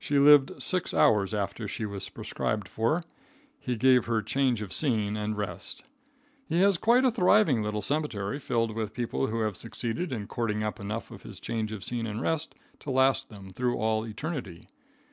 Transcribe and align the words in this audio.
She 0.00 0.18
lived 0.18 0.60
six 0.60 0.92
hours 0.92 1.32
after 1.32 1.68
she 1.68 1.86
was 1.86 2.08
prescribed 2.08 2.66
for. 2.66 3.04
He 3.60 3.76
gave 3.76 4.06
her 4.06 4.20
change 4.20 4.62
of 4.62 4.72
scene 4.72 5.16
and 5.16 5.36
rest. 5.38 5.84
He 6.48 6.60
has 6.62 6.76
quite 6.76 7.04
a 7.04 7.10
thriving 7.12 7.62
little 7.62 7.80
cemetery 7.80 8.40
filled 8.40 8.74
with 8.74 8.92
people 8.92 9.28
who 9.28 9.42
have 9.42 9.56
succeeded 9.56 10.10
in 10.10 10.26
cording 10.26 10.64
up 10.64 10.80
enough 10.80 11.12
of 11.12 11.22
his 11.22 11.38
change 11.38 11.70
of 11.70 11.84
scene 11.84 12.08
and 12.08 12.20
rest 12.20 12.56
to 12.80 12.90
last 12.90 13.28
them 13.28 13.48
through 13.48 13.76
all 13.76 14.04
eternity. 14.04 14.66